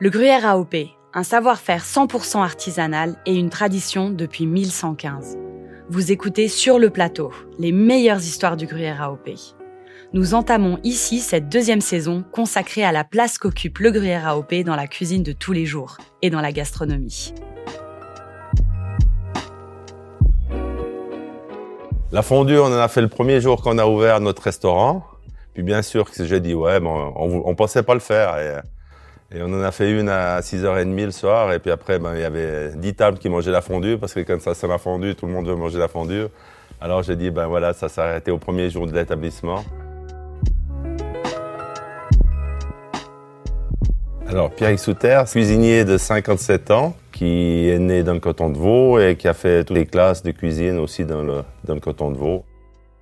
[0.00, 0.76] Le gruyère AOP,
[1.12, 5.36] un savoir-faire 100% artisanal et une tradition depuis 1115.
[5.90, 9.30] Vous écoutez Sur le plateau, les meilleures histoires du gruyère AOP.
[10.12, 14.76] Nous entamons ici cette deuxième saison consacrée à la place qu'occupe le gruyère AOP dans
[14.76, 17.34] la cuisine de tous les jours et dans la gastronomie.
[22.12, 25.04] La fondue, on en a fait le premier jour qu'on a ouvert notre restaurant.
[25.54, 28.62] Puis bien sûr que j'ai dit, ouais, bon, on, on pensait pas le faire.
[29.34, 31.52] Et, on en a fait une à 6h30 le soir.
[31.52, 34.20] Et puis après, ben, il y avait 10 tables qui mangeaient la fondue, parce que
[34.20, 36.26] quand ça c'est la fondue, tout le monde veut manger la fondue.
[36.80, 39.64] Alors j'ai dit, ben voilà, ça s'est arrêté au premier jour de l'établissement.
[44.28, 49.00] Alors, Pierre Souter, cuisinier de 57 ans, qui est né dans le canton de Vaud
[49.00, 52.10] et qui a fait toutes les classes de cuisine aussi dans le, dans le canton
[52.10, 52.44] de Vaud.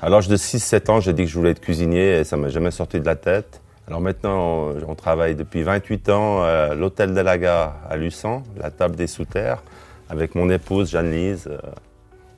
[0.00, 2.48] À l'âge de 6-7 ans, j'ai dit que je voulais être cuisinier et ça m'a
[2.48, 3.60] jamais sorti de la tête.
[3.88, 8.70] Alors maintenant, on travaille depuis 28 ans à l'hôtel de la Gare à Luçon, la
[8.70, 9.62] table des sous-terres,
[10.08, 11.50] avec mon épouse Jeanne-Lise.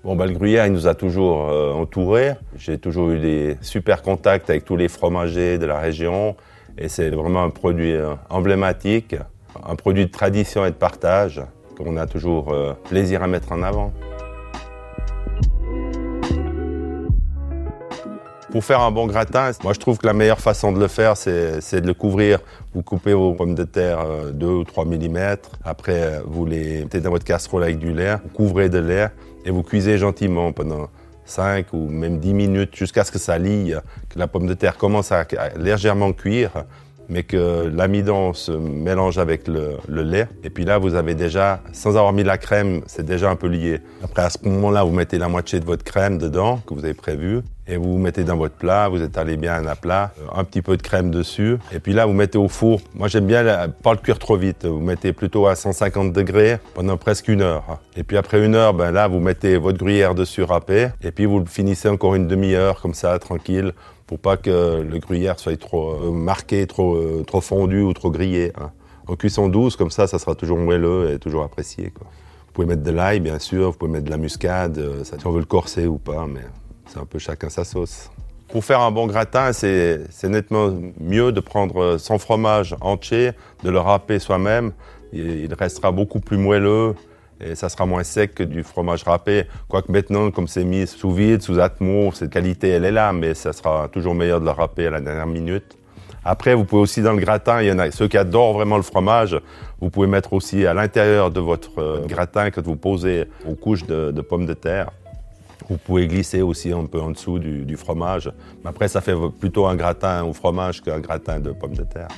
[0.05, 2.34] Bon, le gruyère, il nous a toujours euh, entourés.
[2.59, 6.37] J'ai toujours eu des super contacts avec tous les fromagers de la région.
[6.77, 9.17] Et c'est vraiment un produit euh, emblématique,
[9.67, 11.41] un produit de tradition et de partage
[11.78, 13.95] qu'on a toujours euh, plaisir à mettre en avant.
[18.55, 21.16] Pour faire un bon gratin, moi je trouve que la meilleure façon de le faire,
[21.16, 22.38] c'est de le couvrir.
[22.72, 25.19] Vous coupez vos pommes de terre 2 ou 3 mm.
[25.64, 29.08] Après, vous les mettez dans votre casserole avec du lait, vous couvrez de lait
[29.44, 30.86] et vous cuisez gentiment pendant
[31.25, 33.75] 5 ou même 10 minutes jusqu'à ce que ça lie,
[34.08, 36.52] que la pomme de terre commence à légèrement cuire
[37.08, 40.28] mais que l'amidon se mélange avec le, lait.
[40.42, 43.47] Et puis là, vous avez déjà, sans avoir mis la crème, c'est déjà un peu
[43.47, 43.80] lié.
[44.02, 46.94] Après, à ce moment-là, vous mettez la moitié de votre crème dedans, que vous avez
[46.94, 50.60] prévu, et vous mettez dans votre plat, vous étalez bien à plat, euh, un petit
[50.60, 52.80] peu de crème dessus, et puis là, vous mettez au four.
[52.94, 54.66] Moi, j'aime bien pas le cuire trop vite.
[54.66, 57.80] Vous mettez plutôt à 150 degrés pendant presque une heure.
[57.97, 61.25] Et puis après une heure, ben là, vous mettez votre gruyère dessus râpée, et puis
[61.25, 63.72] vous le finissez encore une demi-heure comme ça, tranquille,
[64.16, 68.52] pas que le gruyère soit trop euh, marqué, trop, euh, trop fondu ou trop grillé.
[68.58, 68.70] Hein.
[69.06, 71.92] En cuisson douce, comme ça, ça sera toujours moelleux et toujours apprécié.
[71.97, 75.19] Vous pouvez mettre de l'ail, bien sûr, vous pouvez mettre de la muscade, euh, ça,
[75.19, 76.44] si on veut le corser ou pas, mais
[76.86, 78.10] c'est un peu chacun sa sauce.
[78.48, 83.32] Pour faire un bon gratin, c'est nettement mieux de prendre son fromage entier,
[83.64, 84.72] de le râper soi-même.
[85.12, 86.94] Il restera beaucoup plus moelleux
[87.41, 89.45] et ça sera moins sec que du fromage râpé.
[89.69, 93.34] Quoique maintenant, comme c'est mis sous vide, sous atmo, cette qualité, elle est là, mais
[93.34, 95.77] ça sera toujours meilleur de le râper à la dernière minute.
[96.25, 98.77] Après, vous pouvez aussi dans le gratin, il y en a ceux qui adorent vraiment
[98.77, 99.39] le fromage,
[99.81, 103.84] vous pouvez mettre aussi à l'intérieur de votre euh, gratin que vous posez aux couches
[103.84, 104.91] de, pommes de terre.
[105.69, 108.31] Vous pouvez glisser aussi un peu en dessous du, du fromage.
[108.62, 112.09] Mais après, ça fait plutôt un gratin au fromage qu'un gratin de pommes de terre.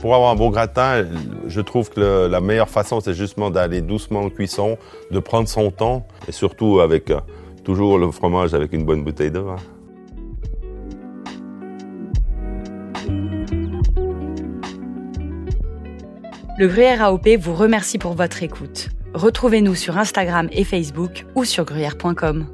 [0.00, 1.04] Pour avoir un bon gratin,
[1.46, 4.78] je trouve que la meilleure façon, c'est justement d'aller doucement en cuisson,
[5.10, 7.20] de prendre son temps, et surtout avec euh,
[7.64, 9.56] toujours le fromage avec une bonne bouteille de vin.
[16.58, 18.88] Le Gruyère AOP vous remercie pour votre écoute.
[19.14, 22.46] Retrouvez-nous sur Instagram et Facebook ou sur gruyère.com.